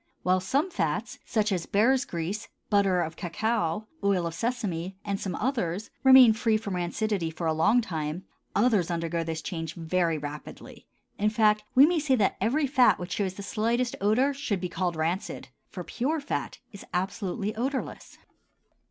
[0.23, 5.35] While some fats, such as bear's grease, butter of cacao, oil of sesame, and some
[5.35, 8.23] others, remain free from rancidity for a long time,
[8.55, 10.87] others undergo this change very rapidly;
[11.19, 14.69] in fact, we may say that every fat which shows the slightest odor should be
[14.69, 18.17] called rancid, for pure fat is absolutely odorless.